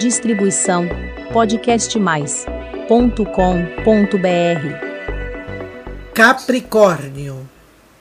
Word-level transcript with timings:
Distribuição 0.00 0.88
podcastmais.com.br. 1.30 2.48
Capricórnio. 6.14 7.46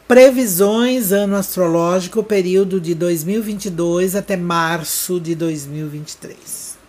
Previsões 0.08 1.12
ano 1.12 1.36
astrológico 1.36 2.24
período 2.24 2.80
de 2.80 2.96
2022 2.96 4.16
até 4.16 4.38
março 4.38 5.20
de 5.20 5.36
2023. 5.36 6.80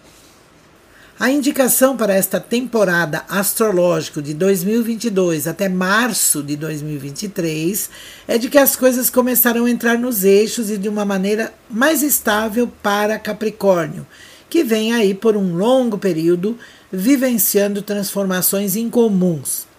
A 1.19 1.29
indicação 1.29 1.97
para 1.97 2.15
esta 2.15 2.39
temporada 2.39 3.25
astrológica 3.29 4.23
de 4.23 4.33
2022 4.33 5.49
até 5.49 5.69
março 5.69 6.41
de 6.41 6.55
2023 6.55 7.91
é 8.29 8.39
de 8.39 8.49
que 8.49 8.57
as 8.57 8.77
coisas 8.77 9.11
começarão 9.11 9.65
a 9.65 9.71
entrar 9.71 9.99
nos 9.99 10.23
eixos 10.23 10.71
e 10.71 10.79
de 10.79 10.89
uma 10.89 11.05
maneira 11.05 11.53
mais 11.69 12.05
estável 12.05 12.73
para 12.83 13.19
Capricórnio, 13.19 14.07
que 14.51 14.65
vem 14.65 14.93
aí 14.93 15.15
por 15.15 15.37
um 15.37 15.57
longo 15.57 15.97
período 15.97 16.59
vivenciando 16.93 17.81
transformações 17.81 18.75
incomuns. 18.75 19.71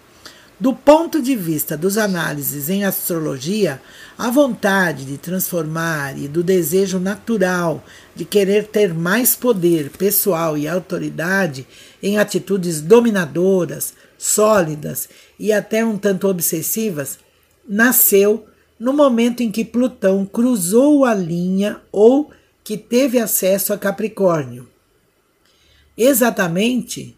Do 0.58 0.72
ponto 0.72 1.20
de 1.20 1.34
vista 1.34 1.76
dos 1.76 1.98
análises 1.98 2.70
em 2.70 2.84
astrologia, 2.84 3.82
a 4.16 4.30
vontade 4.30 5.04
de 5.04 5.18
transformar 5.18 6.16
e 6.16 6.28
do 6.28 6.42
desejo 6.42 7.00
natural 7.00 7.84
de 8.14 8.24
querer 8.24 8.68
ter 8.68 8.94
mais 8.94 9.34
poder 9.34 9.90
pessoal 9.90 10.56
e 10.56 10.68
autoridade 10.68 11.66
em 12.00 12.16
atitudes 12.16 12.80
dominadoras, 12.80 13.92
sólidas 14.16 15.08
e 15.38 15.52
até 15.52 15.84
um 15.84 15.98
tanto 15.98 16.28
obsessivas, 16.28 17.18
nasceu 17.68 18.46
no 18.78 18.92
momento 18.92 19.42
em 19.42 19.50
que 19.50 19.64
Plutão 19.64 20.24
cruzou 20.24 21.04
a 21.04 21.12
linha 21.12 21.80
ou 21.90 22.30
que 22.64 22.76
teve 22.76 23.18
acesso 23.18 23.72
a 23.72 23.78
Capricórnio. 23.78 24.68
Exatamente 25.96 27.16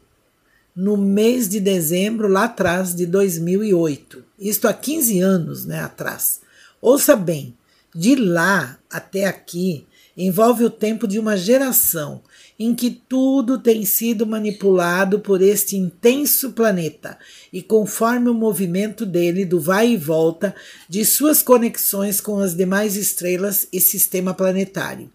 no 0.74 0.96
mês 0.96 1.48
de 1.48 1.60
dezembro, 1.60 2.26
lá 2.26 2.44
atrás, 2.44 2.94
de 2.94 3.06
2008. 3.06 4.24
Isto 4.38 4.66
há 4.66 4.72
15 4.72 5.20
anos 5.20 5.64
né, 5.64 5.80
atrás. 5.80 6.40
Ouça 6.80 7.14
bem, 7.14 7.56
de 7.94 8.16
lá 8.16 8.78
até 8.90 9.26
aqui 9.26 9.86
envolve 10.16 10.64
o 10.64 10.70
tempo 10.70 11.08
de 11.08 11.18
uma 11.18 11.36
geração 11.36 12.22
em 12.58 12.74
que 12.74 12.90
tudo 12.90 13.58
tem 13.58 13.84
sido 13.84 14.24
manipulado 14.24 15.18
por 15.18 15.42
este 15.42 15.76
intenso 15.76 16.52
planeta 16.52 17.18
e 17.52 17.60
conforme 17.60 18.28
o 18.28 18.34
movimento 18.34 19.04
dele 19.04 19.44
do 19.44 19.60
vai 19.60 19.90
e 19.90 19.96
volta 19.96 20.54
de 20.88 21.04
suas 21.04 21.42
conexões 21.42 22.20
com 22.20 22.38
as 22.38 22.54
demais 22.54 22.96
estrelas 22.96 23.66
e 23.72 23.80
sistema 23.80 24.32
planetário. 24.32 25.10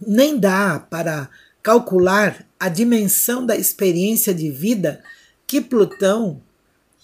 Nem 0.00 0.38
dá 0.38 0.78
para 0.78 1.28
calcular 1.62 2.46
a 2.58 2.68
dimensão 2.68 3.44
da 3.44 3.56
experiência 3.56 4.32
de 4.32 4.50
vida 4.50 5.02
que 5.46 5.60
Plutão 5.60 6.40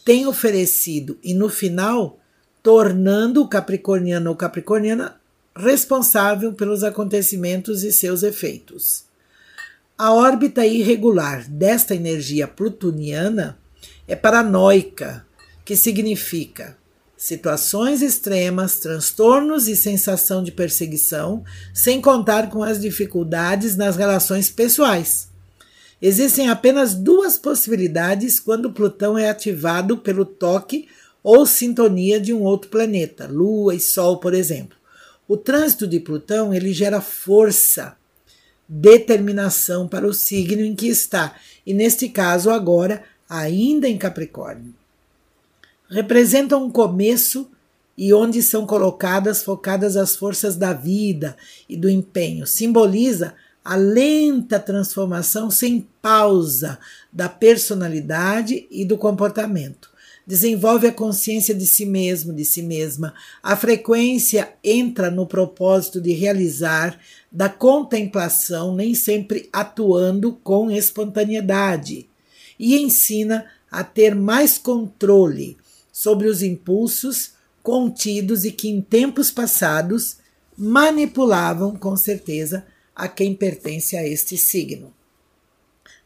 tem 0.04 0.26
oferecido 0.26 1.18
e 1.22 1.34
no 1.34 1.48
final 1.48 2.18
tornando 2.62 3.42
o 3.42 3.48
capricorniano 3.48 4.30
ou 4.30 4.36
capricorniana 4.36 5.20
responsável 5.54 6.52
pelos 6.52 6.82
acontecimentos 6.82 7.82
e 7.82 7.92
seus 7.92 8.22
efeitos. 8.22 9.04
A 9.98 10.12
órbita 10.12 10.66
irregular 10.66 11.48
desta 11.48 11.94
energia 11.94 12.48
plutoniana 12.48 13.58
é 14.08 14.16
paranoica, 14.16 15.26
que 15.64 15.76
significa 15.76 16.76
situações 17.22 18.02
extremas, 18.02 18.80
transtornos 18.80 19.68
e 19.68 19.76
sensação 19.76 20.42
de 20.42 20.50
perseguição, 20.50 21.44
sem 21.72 22.00
contar 22.00 22.50
com 22.50 22.64
as 22.64 22.80
dificuldades 22.80 23.76
nas 23.76 23.94
relações 23.94 24.50
pessoais. 24.50 25.28
Existem 26.00 26.48
apenas 26.48 26.96
duas 26.96 27.38
possibilidades 27.38 28.40
quando 28.40 28.72
Plutão 28.72 29.16
é 29.16 29.30
ativado 29.30 29.98
pelo 29.98 30.24
toque 30.24 30.88
ou 31.22 31.46
sintonia 31.46 32.18
de 32.18 32.34
um 32.34 32.42
outro 32.42 32.68
planeta, 32.68 33.28
Lua 33.28 33.72
e 33.72 33.78
Sol, 33.78 34.18
por 34.18 34.34
exemplo. 34.34 34.76
O 35.28 35.36
trânsito 35.36 35.86
de 35.86 36.00
Plutão 36.00 36.52
ele 36.52 36.72
gera 36.72 37.00
força, 37.00 37.96
determinação 38.68 39.86
para 39.86 40.08
o 40.08 40.12
signo 40.12 40.62
em 40.62 40.74
que 40.74 40.88
está, 40.88 41.36
e 41.64 41.72
neste 41.72 42.08
caso 42.08 42.50
agora 42.50 43.04
ainda 43.28 43.88
em 43.88 43.96
Capricórnio 43.96 44.81
representam 45.92 46.64
um 46.64 46.70
começo 46.70 47.50
e 47.96 48.14
onde 48.14 48.42
são 48.42 48.66
colocadas, 48.66 49.42
focadas 49.42 49.96
as 49.96 50.16
forças 50.16 50.56
da 50.56 50.72
vida 50.72 51.36
e 51.68 51.76
do 51.76 51.90
empenho. 51.90 52.46
Simboliza 52.46 53.34
a 53.62 53.76
lenta 53.76 54.58
transformação 54.58 55.50
sem 55.50 55.86
pausa 56.00 56.78
da 57.12 57.28
personalidade 57.28 58.66
e 58.70 58.84
do 58.86 58.96
comportamento. 58.96 59.90
Desenvolve 60.26 60.86
a 60.86 60.92
consciência 60.92 61.54
de 61.54 61.66
si 61.66 61.84
mesmo, 61.84 62.32
de 62.32 62.44
si 62.44 62.62
mesma. 62.62 63.12
A 63.42 63.54
frequência 63.54 64.52
entra 64.64 65.10
no 65.10 65.26
propósito 65.26 66.00
de 66.00 66.12
realizar, 66.12 66.98
da 67.30 67.48
contemplação, 67.48 68.74
nem 68.74 68.94
sempre 68.94 69.50
atuando 69.52 70.32
com 70.42 70.70
espontaneidade. 70.70 72.08
E 72.58 72.80
ensina 72.80 73.44
a 73.70 73.84
ter 73.84 74.14
mais 74.14 74.58
controle 74.58 75.58
sobre 75.92 76.26
os 76.26 76.42
impulsos 76.42 77.32
contidos 77.62 78.44
e 78.44 78.50
que 78.50 78.68
em 78.68 78.80
tempos 78.80 79.30
passados 79.30 80.16
manipulavam 80.56 81.76
com 81.76 81.96
certeza 81.96 82.66
a 82.96 83.06
quem 83.06 83.34
pertence 83.34 83.96
a 83.96 84.06
este 84.06 84.36
signo. 84.36 84.92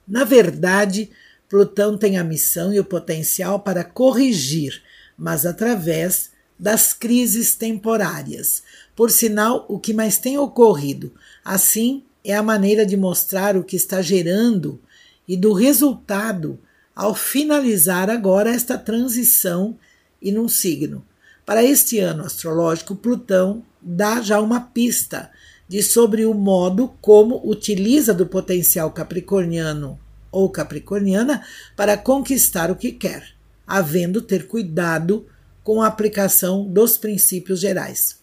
Na 0.07 0.25
verdade, 0.25 1.11
Plutão 1.49 1.97
tem 1.97 2.19
a 2.19 2.25
missão 2.25 2.73
e 2.73 2.81
o 2.81 2.85
potencial 2.85 3.61
para 3.61 3.85
corrigir, 3.85 4.83
mas 5.17 5.47
através 5.47 6.31
das 6.59 6.93
crises 6.93 7.55
temporárias. 7.55 8.63
Por 8.95 9.11
sinal, 9.11 9.65
o 9.69 9.79
que 9.79 9.93
mais 9.93 10.19
tem 10.19 10.39
ocorrido, 10.39 11.13
assim, 11.45 12.03
é 12.25 12.35
a 12.35 12.43
maneira 12.43 12.85
de 12.85 12.97
mostrar 12.97 13.57
o 13.57 13.63
que 13.63 13.77
está 13.77 14.03
gerando 14.03 14.81
e 15.29 15.37
do 15.37 15.53
resultado 15.53 16.59
ao 16.97 17.15
finalizar 17.15 18.09
agora 18.09 18.51
esta 18.51 18.79
transição 18.79 19.77
e 20.21 20.33
num 20.33 20.49
signo. 20.49 21.05
Para 21.45 21.62
este 21.62 21.99
ano 21.99 22.25
astrológico, 22.25 22.97
Plutão 22.97 23.62
dá 23.83 24.23
já 24.23 24.41
uma 24.41 24.61
pista 24.62 25.31
de 25.69 25.83
sobre 25.83 26.25
o 26.25 26.33
modo 26.33 26.95
como 27.03 27.41
utiliza 27.45 28.15
do 28.15 28.27
potencial 28.27 28.91
capricorniano 28.91 30.01
ou 30.33 30.49
capricorniana 30.49 31.45
para 31.77 31.99
conquistar 31.99 32.71
o 32.71 32.77
que 32.77 32.93
quer, 32.93 33.34
havendo 33.67 34.23
ter 34.23 34.47
cuidado 34.47 35.27
com 35.63 35.83
a 35.83 35.89
aplicação 35.89 36.65
dos 36.65 36.97
princípios 36.97 37.61
gerais. 37.61 38.21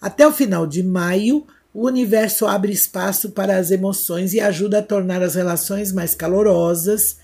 Até 0.00 0.26
o 0.26 0.32
final 0.32 0.66
de 0.66 0.82
maio, 0.82 1.46
o 1.72 1.86
universo 1.86 2.46
abre 2.46 2.72
espaço 2.72 3.30
para 3.30 3.56
as 3.56 3.70
emoções 3.70 4.34
e 4.34 4.40
ajuda 4.40 4.80
a 4.80 4.82
tornar 4.82 5.22
as 5.22 5.36
relações 5.36 5.92
mais 5.92 6.14
calorosas 6.14 7.21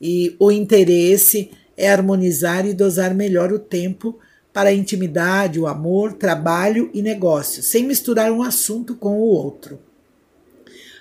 e 0.00 0.34
o 0.38 0.50
interesse 0.50 1.50
é 1.76 1.90
harmonizar 1.90 2.66
e 2.66 2.72
dosar 2.72 3.14
melhor 3.14 3.52
o 3.52 3.58
tempo 3.58 4.18
para 4.52 4.70
a 4.70 4.74
intimidade, 4.74 5.60
o 5.60 5.66
amor, 5.66 6.14
trabalho 6.14 6.90
e 6.92 7.02
negócio, 7.02 7.62
sem 7.62 7.86
misturar 7.86 8.32
um 8.32 8.42
assunto 8.42 8.96
com 8.96 9.18
o 9.18 9.22
outro. 9.22 9.78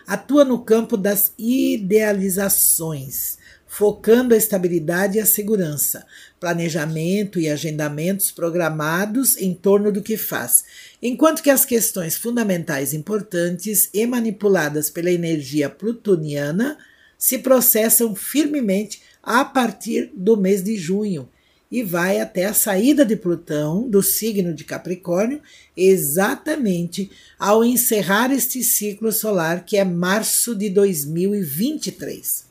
Atua 0.06 0.44
no 0.44 0.60
campo 0.60 0.98
das 0.98 1.34
idealizações, 1.38 3.38
focando 3.68 4.34
a 4.34 4.38
estabilidade 4.38 5.18
e 5.18 5.22
a 5.22 5.26
segurança, 5.26 6.06
planejamento 6.40 7.40
e 7.40 7.48
agendamentos 7.48 8.32
programados 8.32 9.38
em 9.38 9.54
torno 9.54 9.92
do 9.92 10.02
que 10.02 10.18
faz, 10.18 10.66
enquanto 11.02 11.44
que 11.44 11.52
as 11.52 11.66
questões 11.66 12.16
fundamentais 12.16 12.94
importantes 12.94 13.90
e 13.94 14.06
manipuladas 14.08 14.90
pela 14.90 15.12
energia 15.12 15.70
plutoniana 15.70 16.78
se 17.20 17.38
processam 17.38 18.16
firmemente 18.16 19.02
a 19.22 19.44
partir 19.44 20.10
do 20.16 20.38
mês 20.38 20.64
de 20.64 20.78
junho 20.78 21.28
e 21.72 21.84
vai 21.84 22.20
até 22.20 22.46
a 22.46 22.54
saída 22.54 23.06
de 23.06 23.16
Plutão 23.16 23.88
do 23.88 24.02
signo 24.02 24.54
de 24.54 24.64
Capricórnio, 24.64 25.42
exatamente 25.78 27.12
ao 27.38 27.64
encerrar 27.64 28.32
este 28.32 28.64
ciclo 28.64 29.12
solar 29.12 29.66
que 29.66 29.78
é 29.78 29.84
março 29.84 30.56
de 30.56 30.70
2023. 30.70 32.46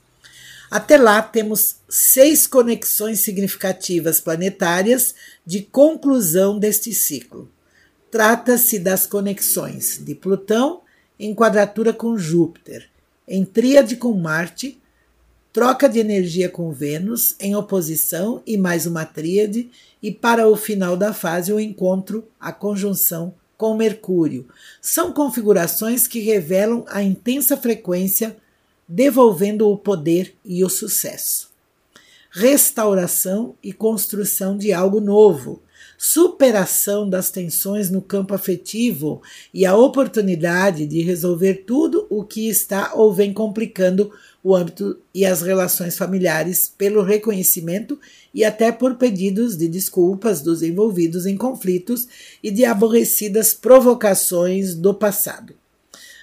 Até 0.71 0.99
lá 0.99 1.23
temos 1.23 1.77
seis 1.89 2.47
conexões 2.47 3.21
significativas 3.21 4.21
planetárias 4.21 5.15
de 5.45 5.63
conclusão 5.63 6.59
deste 6.59 6.93
ciclo. 6.93 7.51
Trata-se 8.11 8.79
das 8.79 9.07
conexões 9.07 9.99
de 9.99 10.15
Plutão 10.15 10.83
em 11.19 11.35
quadratura 11.35 11.93
com 11.93 12.17
Júpiter, 12.17 12.89
em 13.29 13.45
tríade 13.45 13.97
com 13.97 14.13
Marte, 14.15 14.81
troca 15.53 15.89
de 15.89 15.99
energia 15.99 16.49
com 16.49 16.73
Vênus 16.73 17.37
em 17.39 17.55
oposição 17.55 18.43
e 18.47 18.57
mais 18.57 18.87
uma 18.87 19.05
tríade, 19.05 19.71
e 20.03 20.11
para 20.11 20.49
o 20.49 20.57
final 20.57 20.97
da 20.97 21.13
fase 21.13 21.53
o 21.53 21.61
encontro, 21.61 22.27
a 22.41 22.53
conjunção 22.53 23.35
com 23.57 23.77
Mercúrio. 23.77 24.49
São 24.81 25.13
configurações 25.13 26.07
que 26.07 26.21
revelam 26.21 26.85
a 26.89 27.03
intensa 27.03 27.57
frequência, 27.57 28.37
devolvendo 28.87 29.69
o 29.69 29.77
poder 29.77 30.35
e 30.45 30.65
o 30.65 30.69
sucesso. 30.71 31.51
Restauração 32.31 33.55
e 33.63 33.73
construção 33.73 34.57
de 34.57 34.73
algo 34.73 35.01
novo 35.01 35.61
superação 36.01 37.11
das 37.11 37.29
tensões 37.29 37.91
no 37.91 38.01
campo 38.01 38.33
afetivo 38.33 39.21
e 39.53 39.67
a 39.67 39.77
oportunidade 39.77 40.87
de 40.87 41.03
resolver 41.03 41.65
tudo 41.67 42.07
o 42.09 42.23
que 42.23 42.49
está 42.49 42.93
ou 42.95 43.13
vem 43.13 43.33
complicando 43.33 44.13
o 44.43 44.55
âmbito 44.55 44.97
e 45.13 45.27
as 45.27 45.43
relações 45.43 45.99
familiares 45.99 46.73
pelo 46.79 47.03
reconhecimento 47.03 47.99
e 48.33 48.45
até 48.45 48.71
por 48.71 48.95
pedidos 48.95 49.57
de 49.57 49.67
desculpas 49.67 50.41
dos 50.41 50.63
envolvidos 50.63 51.27
em 51.27 51.37
conflitos 51.37 52.07
e 52.41 52.53
de 52.53 52.65
aborrecidas 52.65 53.53
provocações 53.53 54.77
do 54.77 54.95
passado. 54.95 55.55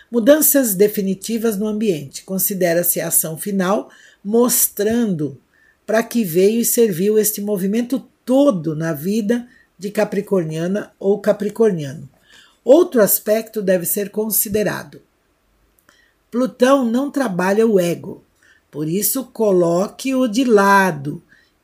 Mudanças 0.10 0.74
definitivas 0.74 1.58
no 1.58 1.68
ambiente. 1.68 2.24
Considera-se 2.24 3.02
a 3.02 3.10
ação 3.10 3.38
final, 3.38 3.90
mostrando 4.24 5.38
para 5.86 6.02
que 6.02 6.24
veio 6.24 6.62
e 6.62 6.66
serviu 6.66 7.20
este 7.20 7.42
movimento 7.42 8.02
todo 8.24 8.74
na 8.74 8.94
vida 8.94 9.46
de 9.78 9.92
capricorniana 9.92 10.92
ou 11.00 11.20
capricorniano. 11.20 12.10
Outro 12.64 13.02
aspecto 13.02 13.62
deve 13.62 13.86
ser 13.86 14.10
considerado. 14.10 15.02
Plutão 16.32 16.84
não 16.84 17.12
trabalha 17.12 17.68
o 17.68 17.80
ego, 17.80 18.24
por 18.72 18.88
isso 18.88 19.26
coloque-o 19.26 20.28
de 20.28 20.44
lado 20.44 21.22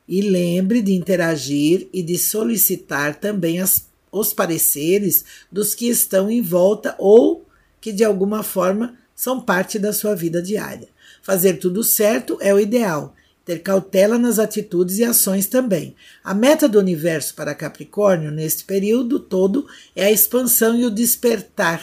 e 0.08 0.20
lembre 0.20 0.80
de 0.80 0.92
interagir 0.92 1.88
e 1.92 2.02
de 2.02 2.18
solicitar 2.18 3.16
também 3.16 3.60
as, 3.60 3.86
os 4.10 4.32
pareceres 4.32 5.24
dos 5.50 5.74
que 5.74 5.88
estão 5.88 6.30
em 6.30 6.40
volta 6.40 6.94
ou 6.98 7.44
que 7.80 7.92
de 7.92 8.04
alguma 8.04 8.42
forma 8.42 8.96
são 9.14 9.40
parte 9.40 9.78
da 9.78 9.92
sua 9.92 10.14
vida 10.14 10.40
diária. 10.40 10.88
Fazer 11.22 11.54
tudo 11.54 11.84
certo 11.84 12.38
é 12.40 12.54
o 12.54 12.60
ideal 12.60 13.14
ter 13.44 13.60
cautela 13.60 14.18
nas 14.18 14.38
atitudes 14.38 14.98
e 14.98 15.04
ações 15.04 15.46
também. 15.46 15.94
A 16.22 16.32
meta 16.32 16.68
do 16.68 16.78
universo 16.78 17.34
para 17.34 17.54
Capricórnio 17.54 18.30
neste 18.30 18.64
período 18.64 19.18
todo 19.18 19.66
é 19.94 20.06
a 20.06 20.12
expansão 20.12 20.76
e 20.76 20.84
o 20.84 20.90
despertar 20.90 21.82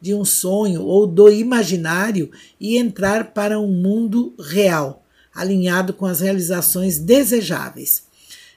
de 0.00 0.14
um 0.14 0.24
sonho 0.24 0.82
ou 0.82 1.06
do 1.06 1.30
imaginário 1.30 2.30
e 2.60 2.76
entrar 2.76 3.32
para 3.32 3.58
um 3.58 3.68
mundo 3.68 4.34
real, 4.38 5.04
alinhado 5.34 5.92
com 5.92 6.06
as 6.06 6.20
realizações 6.20 6.98
desejáveis. 6.98 8.04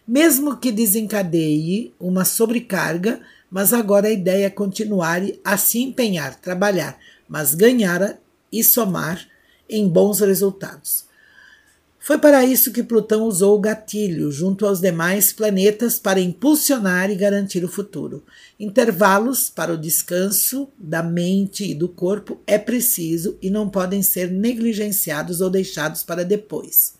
Mesmo 0.08 0.58
que 0.58 0.72
desencadeie 0.72 1.94
uma 2.00 2.26
sobrecarga, 2.26 3.22
mas 3.50 3.74
agora 3.74 4.08
a 4.08 4.12
ideia 4.12 4.46
é 4.46 4.50
continuar 4.50 5.22
a 5.44 5.58
se 5.58 5.80
empenhar, 5.80 6.36
trabalhar, 6.36 6.98
mas 7.28 7.54
ganhar 7.54 8.20
e 8.52 8.64
somar 8.64 9.26
em 9.70 9.88
bons 9.88 10.20
resultados. 10.20 11.11
Foi 12.04 12.18
para 12.18 12.44
isso 12.44 12.72
que 12.72 12.82
Plutão 12.82 13.26
usou 13.26 13.56
o 13.56 13.60
gatilho 13.60 14.32
junto 14.32 14.66
aos 14.66 14.82
demais 14.82 15.32
planetas 15.32 16.00
para 16.00 16.20
impulsionar 16.20 17.12
e 17.12 17.16
garantir 17.16 17.64
o 17.64 17.68
futuro. 17.68 18.24
Intervalos 18.60 19.52
para 19.52 19.72
o 19.72 19.78
descanso 19.78 20.68
da 20.80 21.04
mente 21.04 21.64
e 21.64 21.76
do 21.76 21.88
corpo 21.88 22.42
é 22.48 22.58
preciso 22.58 23.38
e 23.40 23.52
não 23.52 23.70
podem 23.70 24.02
ser 24.02 24.32
negligenciados 24.32 25.42
ou 25.42 25.50
deixados 25.52 26.02
para 26.02 26.26
depois. 26.26 26.96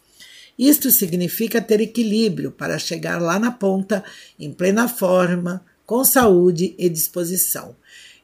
Isto 0.58 0.92
significa 0.92 1.60
ter 1.60 1.82
equilíbrio 1.82 2.52
para 2.52 2.78
chegar 2.78 3.20
lá 3.20 3.40
na 3.40 3.50
ponta 3.50 4.04
em 4.38 4.54
plena 4.54 4.88
forma, 4.88 5.66
com 5.84 6.06
saúde 6.06 6.76
e 6.78 6.88
disposição. 6.88 7.76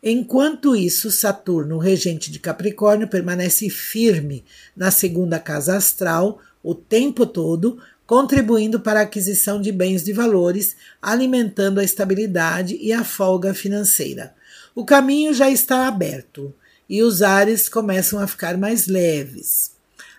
Enquanto 0.03 0.75
isso, 0.75 1.09
Saturno, 1.09 1.79
regente 1.79 2.31
de 2.31 2.37
Capricórnio, 2.37 3.07
permanece 3.07 3.67
firme 3.67 4.45
na 4.75 4.91
segunda 4.91 5.39
casa 5.39 5.75
astral, 5.75 6.39
o 6.67 6.75
tempo 6.75 7.25
todo, 7.25 7.79
contribuindo 8.05 8.81
para 8.81 8.99
a 8.99 9.03
aquisição 9.03 9.61
de 9.61 9.71
bens 9.71 10.03
de 10.03 10.11
valores, 10.11 10.75
alimentando 11.01 11.79
a 11.79 11.83
estabilidade 11.83 12.77
e 12.81 12.91
a 12.91 13.05
folga 13.05 13.53
financeira. 13.53 14.35
O 14.75 14.83
caminho 14.83 15.33
já 15.33 15.49
está 15.49 15.87
aberto 15.87 16.53
e 16.89 17.01
os 17.01 17.21
ares 17.21 17.69
começam 17.69 18.19
a 18.19 18.27
ficar 18.27 18.57
mais 18.57 18.85
leves. 18.85 19.71